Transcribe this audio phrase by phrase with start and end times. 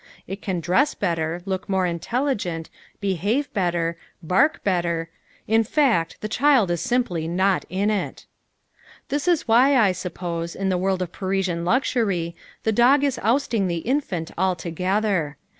[0.25, 5.11] It can dress better, look more intelligent, behave better, bark better,
[5.47, 8.25] in fact, the child is simply not in it.
[9.07, 12.35] [Illustration: The Parisian dog.] This is why, I suppose, in the world of Parisian luxury,
[12.63, 15.37] the dog is ousting the infant altogether.